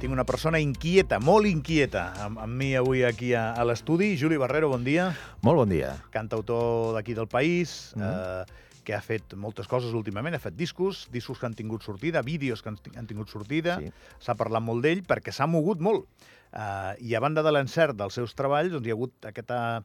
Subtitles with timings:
[0.00, 4.10] Tinc una persona inquieta, molt inquieta, amb, amb mi avui aquí a, a l'estudi.
[4.20, 5.06] Juli Barrero, bon dia.
[5.46, 5.94] Molt bon dia.
[6.12, 8.02] Cantautor d'aquí del país, Mhm.
[8.04, 8.44] eh,
[8.84, 10.36] que ha fet moltes coses últimament.
[10.36, 13.78] Ha fet discos, discos que han tingut sortida, vídeos que han, ti- han tingut sortida.
[13.80, 13.90] Sí.
[14.20, 16.04] S'ha parlat molt d'ell perquè s'ha mogut molt.
[16.52, 19.82] Eh, I a banda de l'encert dels seus treballs, doncs hi ha hagut aquesta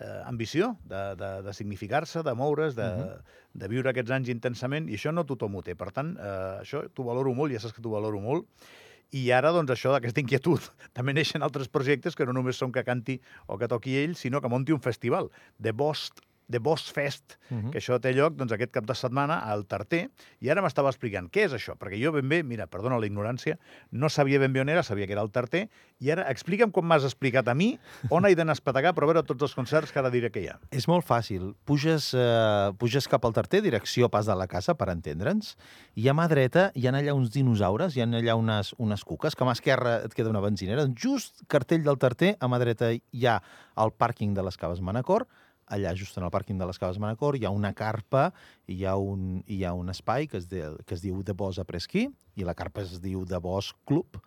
[0.00, 3.18] eh, ambició de, de, de significar-se, de moure's, de, Mhm.
[3.54, 5.74] de viure aquests anys intensament, i això no tothom ho té.
[5.74, 8.46] Per tant, eh, això t'ho valoro molt, ja saps que t'ho valoro molt,
[9.10, 12.86] i ara, doncs, això d'aquesta inquietud, també neixen altres projectes que no només són que
[12.86, 16.10] canti o que toqui ell, sinó que monti un festival, The Boss,
[16.50, 17.70] The Boss Fest, Uh -huh.
[17.72, 20.08] que això té lloc doncs, aquest cap de setmana al Tarter,
[20.40, 23.58] i ara m'estava explicant què és això, perquè jo ben bé, mira, perdona la ignorància,
[23.90, 25.68] no sabia ben bé on era, sabia que era el Tarter,
[25.98, 29.22] i ara explica'm com m'has explicat a mi on he d'anar a espetegar per veure
[29.22, 30.58] tots els concerts que ara diré que hi ha.
[30.70, 31.54] És molt fàcil.
[31.64, 35.56] Puges, eh, puges cap al Tarter, direcció Pas de la Casa, per entendre'ns,
[35.96, 39.34] i a mà dreta hi ha allà uns dinosaures, hi ha allà unes, unes cuques,
[39.34, 40.86] que a mà esquerra et queda una benzinera.
[40.94, 43.42] Just cartell del Tarter, a mà dreta hi ha
[43.76, 45.26] el pàrquing de les Caves Manacor,
[45.70, 48.30] allà just en el pàrquing de les Caves Manacor hi ha una carpa,
[48.68, 51.58] hi ha un, hi ha un espai que es, de, que es diu De Bos
[51.58, 54.20] a Presquí, i la carpa es diu De Bos Club,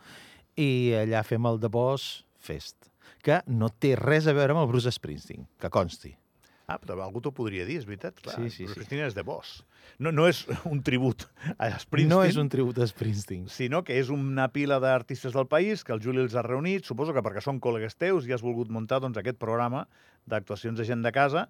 [0.55, 2.89] i allà fem el De Bos Fest,
[3.23, 6.15] que no té res a veure amb el Bruce Springsteen, que consti.
[6.63, 8.15] Ah, però algú t'ho podria dir, és veritat.
[8.23, 8.99] Clar, Sí, sí, Bruce sí.
[9.03, 9.65] És The Boss.
[9.99, 11.25] No, no és un tribut
[11.57, 13.49] a Springsteen, No és un tribut a Springsteen.
[13.51, 17.13] sinó que és una pila d'artistes del país que el Juli els ha reunit, suposo
[17.13, 19.87] que perquè són col·legues teus i has volgut muntar doncs, aquest programa
[20.29, 21.47] d'actuacions de gent de casa,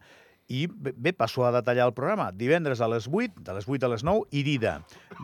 [0.51, 2.27] i bé, passo a detallar el programa.
[2.35, 4.73] Divendres a les 8, de les 8 a les 9, Irida.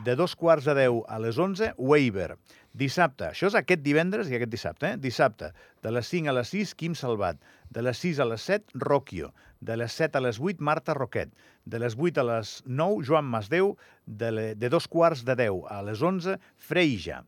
[0.05, 2.37] De dos quarts de 10 a les 11, Waiver.
[2.79, 4.97] Dissabte, això és aquest divendres i aquest dissabte, eh?
[5.01, 5.51] Dissabte,
[5.83, 7.39] de les 5 a les 6, Quim Salvat.
[7.69, 9.33] De les 6 a les 7, Rocchio.
[9.59, 11.33] De les 7 a les 8, Marta Roquet.
[11.65, 13.75] De les 8 a les 9, Joan Masdeu.
[14.05, 17.23] De, le, de dos quarts de 10 a les 11, Freija.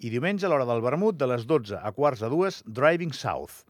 [0.00, 3.62] I diumenge, a l'hora del vermut, de les 12 a quarts de 2, Driving South.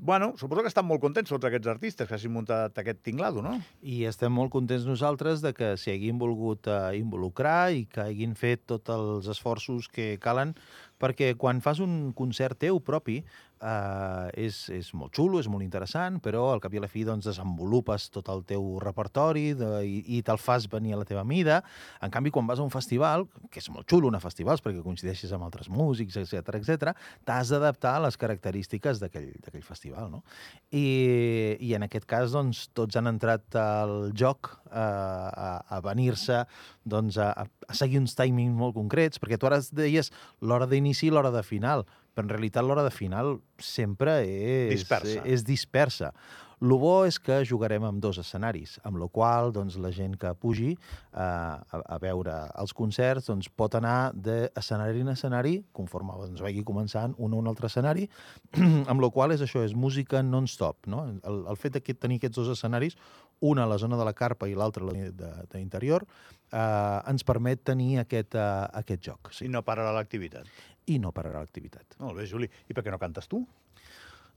[0.00, 3.56] Bueno, suposo que estan molt contents tots aquests artistes que hagin muntat aquest tinglado, no?
[3.82, 8.36] I estem molt contents nosaltres de que s'hi hagin volgut eh, involucrar i que hagin
[8.38, 10.54] fet tots els esforços que calen
[11.02, 13.24] perquè quan fas un concert teu propi
[13.60, 17.04] eh, és, és molt xulo, és molt interessant, però al cap i a la fi
[17.06, 21.24] doncs, desenvolupes tot el teu repertori de, i, i te'l fas venir a la teva
[21.26, 21.60] mida.
[22.04, 24.82] En canvi, quan vas a un festival, que és molt xulo anar a festivals perquè
[24.84, 26.94] coincideixes amb altres músics, etc etc,
[27.28, 30.10] t'has d'adaptar a les característiques d'aquell festival.
[30.12, 30.22] No?
[30.70, 36.44] I, I en aquest cas, doncs, tots han entrat al joc eh, a, a venir-se
[36.88, 37.32] doncs, a,
[37.68, 41.44] a seguir uns timings molt concrets, perquè tu ara deies l'hora d'inici i l'hora de
[41.46, 41.84] final,
[42.18, 45.22] però en realitat l'hora de final sempre és Dispersa.
[45.24, 46.12] És dispersa.
[46.58, 50.32] El bo és que jugarem amb dos escenaris, amb la qual doncs, la gent que
[50.34, 56.42] pugi eh, a, a veure els concerts doncs, pot anar d'escenari en escenari, conforme doncs,
[56.42, 58.08] vagi començant un o un altre escenari,
[58.90, 60.90] amb la qual és això, és música non-stop.
[60.90, 61.04] No?
[61.22, 62.98] El, el fet de tenir aquests dos escenaris,
[63.38, 66.08] una a la zona de la carpa i l'altra a d'interior,
[66.50, 66.58] eh,
[67.06, 69.30] ens permet tenir aquest, eh, aquest joc.
[69.30, 69.46] Sí.
[69.46, 70.50] no pararà l'activitat.
[70.88, 71.98] I no pararà l'activitat.
[72.02, 72.48] Molt bé, Juli.
[72.68, 73.42] I per què no cantes tu?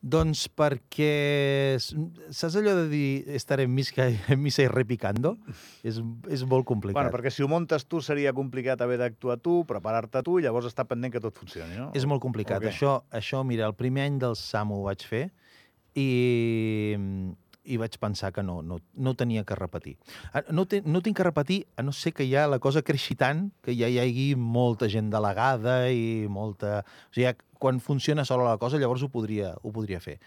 [0.01, 5.35] Doncs perquè, saps allò de dir estaré en missa, en missa i repicando?
[5.85, 6.97] És, és molt complicat.
[6.97, 10.71] Bueno, perquè si ho montes tu seria complicat haver d'actuar tu, preparar-te tu i llavors
[10.71, 11.91] estar pendent que tot funcioni, no?
[11.93, 12.63] És molt complicat.
[12.63, 12.71] Ok.
[12.73, 15.27] Això, això, mira, el primer any del SAM ho vaig fer
[15.93, 16.09] i,
[17.63, 19.97] i vaig pensar que no, no, no tenia que repetir.
[20.33, 23.15] Ah, No, te, no tinc que repetir, a no ser que ja la cosa creixi
[23.15, 26.81] tant que ja hi hagi molta gent delegada i molta...
[27.11, 30.17] O sigui, quan funciona sola la cosa, llavors ho podria, ho podria fer.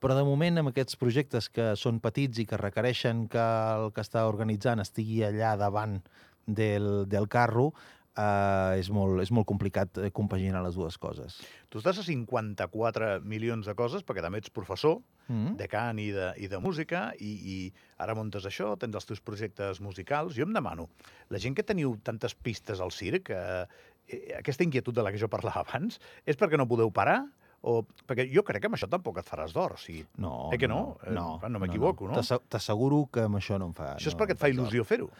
[0.00, 3.44] Però de moment, amb aquests projectes que són petits i que requereixen que
[3.74, 5.98] el que està organitzant estigui allà davant
[6.46, 7.72] del, del carro,
[8.18, 11.38] eh, és, molt, és molt complicat eh, compaginar les dues coses.
[11.70, 14.98] Tu estàs a 54 milions de coses, perquè també ets professor
[15.28, 15.58] Mm?
[15.60, 17.56] de cant i de, i de música, i, i
[18.00, 20.32] ara muntes això, tens els teus projectes musicals.
[20.38, 20.88] Jo em demano,
[21.28, 23.66] la gent que teniu tantes pistes al circ, eh,
[24.08, 27.20] eh, aquesta inquietud de la que jo parlava abans, és perquè no podeu parar?
[27.62, 29.72] O, perquè jo crec que amb això tampoc et faràs d'or.
[29.74, 30.96] O sigui, No, Eh que no?
[31.04, 32.14] Eh, No, no m'equivoco, no?
[32.14, 33.94] T'asse- T'asseguro que amb això no em fa...
[33.96, 35.10] això és no perquè et fa il·lusió fer-ho.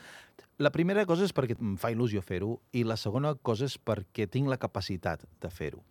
[0.59, 4.29] La primera cosa és perquè em fa il·lusió fer-ho i la segona cosa és perquè
[4.31, 5.83] tinc la capacitat de fer-ho.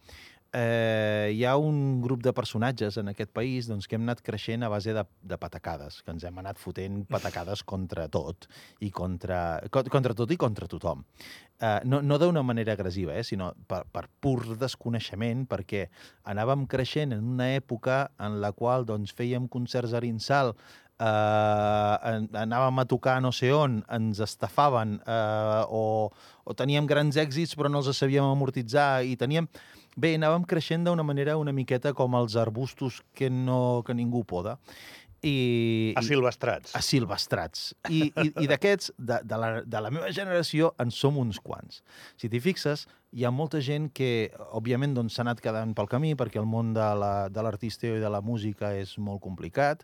[0.53, 4.63] Eh, hi ha un grup de personatges en aquest país doncs, que hem anat creixent
[4.63, 8.47] a base de, de patacades, que ens hem anat fotent patacades contra tot,
[8.79, 11.03] i contra, co- contra tot i contra tothom.
[11.59, 15.89] Eh, no no d'una manera agressiva, eh, sinó per, per pur desconeixement, perquè
[16.31, 22.29] anàvem creixent en una època en la qual doncs, fèiem concerts a Rinsal eh, an-
[22.33, 26.07] anàvem a tocar no sé on, ens estafaven eh, o,
[26.47, 29.51] o teníem grans èxits però no els sabíem amortitzar i teníem...
[29.97, 34.57] Bé, anàvem creixent d'una manera una miqueta com els arbustos que, no, que ningú poda.
[35.25, 36.75] I, A silvestrats.
[36.77, 37.71] a silvestrats.
[37.89, 41.79] I, i, i d'aquests, de, de, la, de la meva generació, en som uns quants.
[42.21, 42.85] Si t'hi fixes,
[43.17, 46.69] hi ha molta gent que, òbviament, doncs, s'ha anat quedant pel camí perquè el món
[46.77, 49.81] de la- de l'artista i de la música és molt complicat,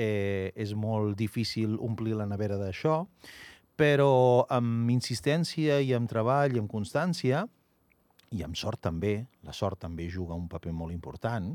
[0.00, 3.02] eh, és molt difícil omplir la nevera d'això,
[3.76, 7.44] però amb insistència i amb treball i amb constància,
[8.30, 11.48] i amb sort també, la sort també juga un paper molt important,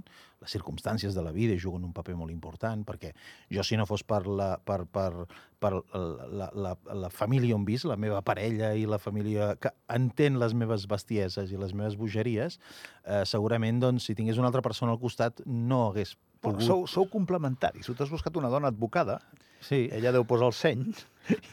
[0.44, 3.14] les circumstàncies de la vida juguen un paper molt important, perquè
[3.54, 5.26] jo si no fos per la, per, per,
[5.64, 6.74] per la, la,
[7.06, 11.56] la família on visc, la meva parella i la família que entén les meves bestieses
[11.56, 12.60] i les meves bogeries,
[13.06, 16.68] eh, segurament, doncs, si tingués una altra persona al costat, no hagués pogut...
[16.68, 17.88] sou, sou complementaris.
[17.88, 19.22] Tu t'has buscat una dona advocada,
[19.66, 20.82] Sí, ella deu posar el seny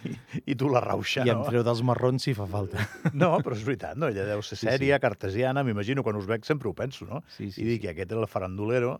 [0.08, 0.12] i,
[0.52, 1.46] i tu la rauxa, i em no?
[1.48, 2.82] treu dels marrons si fa falta.
[3.14, 4.08] No, però és veritat, no?
[4.12, 7.22] Ella deu ser Sí, sèria, cartesiana, m'imagino, quan us veig sempre ho penso, no?
[7.36, 7.88] Sí, sí, I dic, sí.
[7.88, 8.96] i aquest és el farandulero,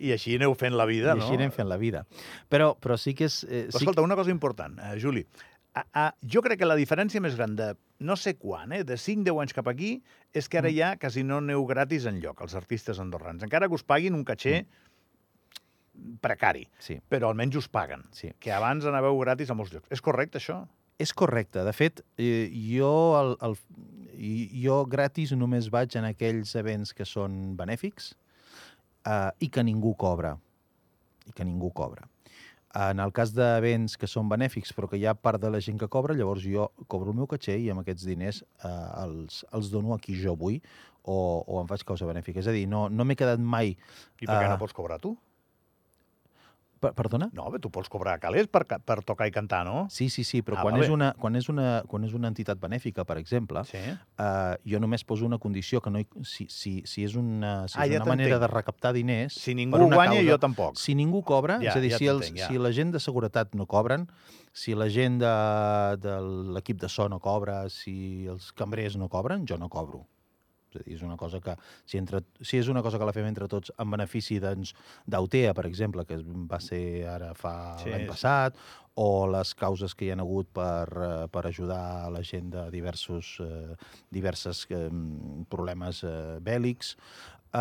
[0.00, 1.24] i així aneu fent la vida, I no?
[1.26, 2.04] així anem fent la vida.
[2.52, 3.42] Però, però sí que és...
[3.44, 5.24] Eh, Però sí, escolta, una cosa important, eh, Juli.
[5.74, 7.72] A, a, jo crec que la diferència més gran de
[8.06, 9.96] no sé quan, eh, de 5-10 anys cap aquí,
[10.32, 10.76] és que ara Mm.
[10.76, 13.42] ja quasi no aneu gratis en lloc, els artistes andorrans.
[13.42, 14.66] Encara que us paguin un caché
[16.20, 18.02] precari, sí, però almenys us paguen.
[18.12, 18.32] sí.
[18.40, 19.88] Que abans anàveu gratis a molts llocs.
[19.94, 20.64] És correcte, això?
[20.98, 21.64] És correcte.
[21.66, 23.56] De fet, eh, jo, el, el,
[24.62, 28.12] jo gratis només vaig en aquells events que són benèfics
[29.06, 30.36] eh, i que ningú cobra.
[31.26, 32.06] I que ningú cobra.
[32.74, 35.78] En el cas d'events que són benèfics però que hi ha part de la gent
[35.78, 38.72] que cobra, llavors jo cobro el meu caché i amb aquests diners eh,
[39.04, 40.58] els, els dono a qui jo vull
[41.04, 41.14] o,
[41.46, 42.40] o em faig causa benèfica.
[42.42, 43.76] És a dir, no, no m'he quedat mai...
[44.20, 44.50] I per què Ah.
[44.54, 45.14] no pots cobrar tu?
[46.84, 47.30] Per, perdona?
[47.36, 49.86] No, bé, tu pots cobrar calés per, per tocar i cantar, no?
[49.90, 52.60] Sí, sí, sí, però Ah, quan, és una, quan, és una, quan és una entitat
[52.60, 53.80] benèfica, per exemple, Sí.
[54.20, 57.78] uh, jo només poso una condició, que no hi, si, si, si és una, si
[57.78, 59.34] Ah, és ja una manera de recaptar diners...
[59.40, 60.76] Si ningú una guanya, causa- jo tampoc.
[60.76, 62.48] Si ningú cobra, Ja, és a dir, ja si, els, ja.
[62.48, 64.08] si la gent de seguretat no cobren,
[64.52, 65.34] si la gent de,
[66.04, 66.18] de
[66.54, 70.04] l'equip de so no cobra, si els cambrers no cobren, jo no cobro.
[70.86, 71.54] És una cosa que,
[71.86, 74.74] si, entre, si és una cosa que la fem entre tots en benefici doncs,
[75.06, 76.18] d'Autea, per exemple, que
[76.50, 78.10] va ser ara fa Sí, l'any sí.
[78.10, 78.56] passat,
[78.96, 82.68] o les causes que hi ha hagut per, eh, per ajudar a la gent de
[82.70, 83.74] diversos, eh,
[84.10, 84.88] diverses eh,
[85.50, 86.94] problemes eh, bèl·lics,
[87.54, 87.58] eh,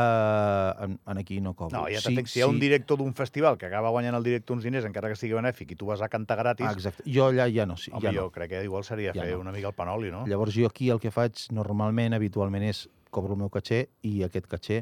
[0.86, 1.78] en, en aquí no cobro.
[1.80, 2.28] No, ja t'entenc.
[2.30, 5.10] Si hi ha un director d'un festival que acaba guanyant el director uns diners, encara
[5.12, 7.06] que sigui benèfic, i tu vas a cantar gratis, Ah, exacte.
[7.10, 8.32] Jo allà ja no, sí, home, ja jo no.
[8.34, 9.42] crec que igual seria Ja fer no.
[9.42, 10.26] una mica el panoli, no?
[10.30, 14.50] Llavors jo aquí el que faig normalment, habitualment, és cobro el meu caché i aquest
[14.52, 14.82] caché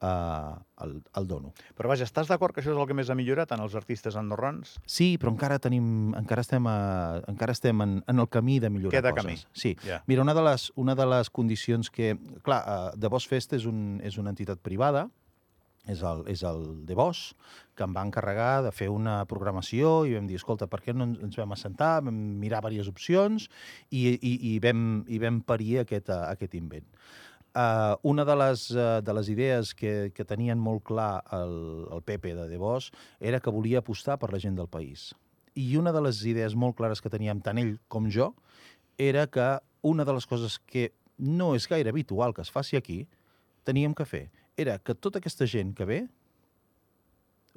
[0.00, 0.54] eh,
[0.84, 1.50] el, el dono.
[1.76, 4.16] Però vaja, estàs d'acord que això és el que més ha millorat en els artistes
[4.20, 4.76] andorrans?
[4.88, 6.76] Sí, però encara tenim, encara estem, a,
[7.28, 9.44] encara estem en, en el camí de millorar Queda coses.
[9.44, 9.56] camí.
[9.64, 9.74] Sí.
[9.84, 10.02] Ja.
[10.08, 12.14] Mira, una de les, una de les condicions que...
[12.46, 15.08] Clar, uh, The Boss Fest és, un, és una entitat privada,
[15.88, 17.30] és el, és el The Boss,
[17.74, 21.06] que em va encarregar de fer una programació i vam dir, escolta, per què no
[21.08, 23.48] ens- vam assentar, vam mirar diverses opcions
[23.88, 26.84] i, i, i, vam, i vam parir aquest, uh, aquest invent.
[27.50, 32.02] Uh, una de les, uh, de les idees que, que tenien molt clar el, el
[32.06, 35.08] Pepe de De Bosch era que volia apostar per la gent del país.
[35.58, 38.30] I una de les idees molt clares que teníem tant ell com jo
[39.02, 39.48] era que
[39.82, 43.02] una de les coses que no és gaire habitual que es faci aquí,
[43.66, 46.00] teníem que fer, era que tota aquesta gent que ve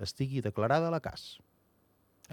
[0.01, 1.37] estigui declarada a la CAS.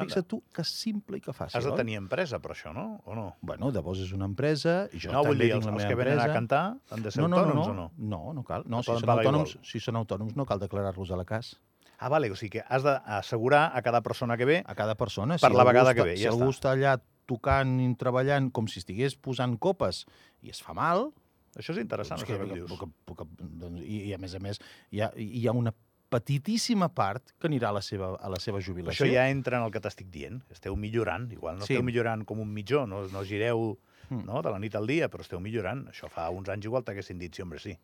[0.05, 3.01] Fixa't tu que simple i que fàcil, Has de tenir empresa per això, no?
[3.05, 3.37] O no?
[3.41, 5.83] Bueno, de Bosch és una empresa, i jo no, també dir, tinc els, la els
[5.83, 6.31] meva que venen empresa.
[6.31, 7.91] a cantar han de ser no, no, autònoms no, o no?
[7.97, 8.65] no, no, no cal.
[8.67, 9.67] No, No si són, autònoms, igual.
[9.73, 11.55] si són autònoms no cal declarar-los a la CAS.
[12.01, 15.37] Ah, vale, o sigui que has d'assegurar a cada persona que ve A cada persona.
[15.37, 16.73] Per la algú vegada que ve, Si ja algú està.
[16.73, 16.95] allà
[17.27, 20.07] tocant i treballant com si estigués posant copes
[20.43, 21.11] i es fa mal,
[21.59, 22.71] Això és interessant, doncs que, que, dius.
[22.79, 24.61] que, que, doncs, i, i a més a més
[24.95, 25.73] hi ha, hi ha una
[26.11, 29.07] petitíssima part que anirà a la seva, a la seva jubilació.
[29.07, 30.43] Això ja entra en el que t'estic dient.
[30.51, 31.31] Esteu millorant.
[31.33, 31.75] Igual no Sí.
[31.75, 33.79] esteu millorant com un mitjó, no, no gireu
[34.11, 34.25] Mm.
[34.27, 35.85] no, de la nit al dia, però esteu millorant.
[35.87, 37.77] Això fa uns anys igual t'haguessin dit, sí, hombre, sí.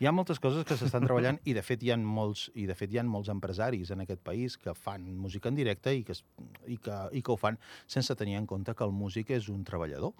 [0.00, 2.74] Hi ha moltes coses que s'estan treballant i de fet hi ha molts i de
[2.74, 6.14] fet hi ha molts empresaris en aquest país que fan música en directe i que,
[6.66, 9.62] i que, i que ho fan sense tenir en compte que el músic és un
[9.62, 10.14] treballador.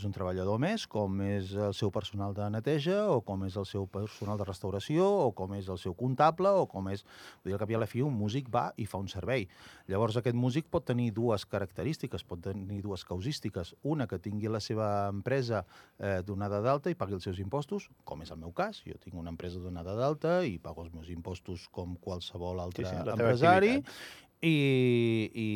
[0.00, 3.66] És un treballador més, com és el seu personal de neteja, o com és el
[3.68, 7.02] seu personal de restauració, o com és el seu comptable, o com és...
[7.42, 9.44] Vull dir, al cap i a la fi, un músic va i fa un servei.
[9.92, 13.74] Llavors, aquest músic pot tenir dues característiques, pot tenir dues causístiques.
[13.84, 15.66] Una, que tingui la seva empresa
[15.98, 18.80] eh, donada d'alta i pagui els seus impostos, com és el meu cas.
[18.88, 22.96] Jo tinc una empresa donada d'alta i pago els meus impostos com qualsevol altre sí,
[22.96, 23.76] teva empresari.
[23.82, 24.28] activitat.
[24.42, 25.48] I, i,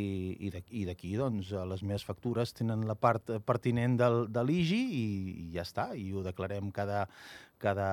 [0.44, 4.80] i d'aquí- doncs, eh, les meves factures tenen la part eh, pertinent del, de l'IGI
[4.92, 5.04] i,
[5.46, 7.06] i ja està, i ho declarem cada,
[7.58, 7.86] cada,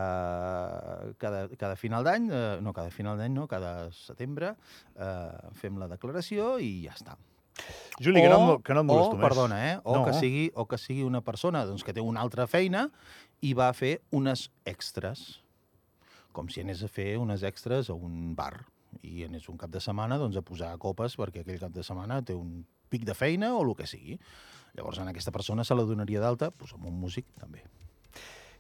[1.18, 4.56] cada, cada final d'any, eh, no, cada final d'any no, cada setembre,
[4.96, 7.16] eh, fem la declaració i ja està.
[8.02, 9.24] Juli, que no, em- que no o, molesto més.
[9.30, 9.80] perdona, eh?
[9.84, 10.06] O, No.
[10.06, 12.90] que sigui, o que sigui una persona doncs, que té una altra feina
[13.42, 15.42] i va a fer unes extras,
[16.32, 18.66] com si anés a fer unes extras a un bar
[19.04, 22.22] i anés un cap de setmana doncs, a posar copes perquè aquell cap de setmana
[22.22, 24.20] té un pic de feina o el que sigui.
[24.76, 27.64] Llavors, a aquesta persona se la donaria d'alta doncs, amb un músic també.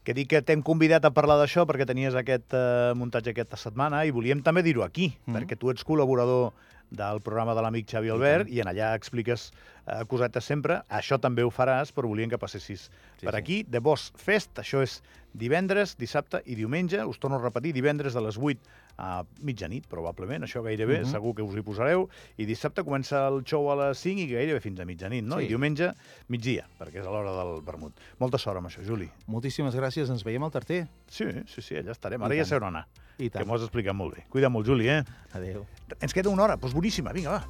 [0.04, 4.00] Que dic que t'hem convidat a parlar d'això perquè tenies aquest eh, muntatge aquesta setmana
[4.08, 5.36] i volíem també dir-ho aquí, Mhm.
[5.36, 6.54] perquè tu ets col·laborador
[6.92, 9.52] del programa de l'amic Xavi Albert i, en allà expliques
[9.88, 10.82] eh, cosetes sempre.
[10.90, 13.38] Això també ho faràs, però volíem que passessis Sí, per sí.
[13.40, 13.64] aquí.
[13.64, 17.06] The Boss Fest, això és divendres, dissabte i diumenge.
[17.06, 18.60] Us torno a repetir, divendres de les 8
[18.98, 21.12] a mitjanit, probablement, això gairebé, Mhm.
[21.12, 22.08] segur que us hi posareu.
[22.38, 25.38] I dissabte comença el show a les 5 i gairebé fins a mitjanit, no?
[25.40, 25.46] Sí.
[25.46, 25.94] I diumenge,
[26.28, 27.94] migdia, perquè és a l'hora del vermut.
[28.20, 29.10] Molta sort amb això, Juli.
[29.28, 30.88] Moltíssimes gràcies, ens veiem al Tarter.
[31.08, 32.22] Sí, sí, sí, allà estarem.
[32.22, 32.50] I Ara ja tant.
[32.50, 33.48] sé on anar, I que tant.
[33.48, 34.26] m'ho has explicat molt bé.
[34.30, 35.04] Cuida molt, Juli, eh?
[35.34, 35.66] Adéu.
[36.00, 37.48] Ens queda una hora, doncs boníssima, vinga, va.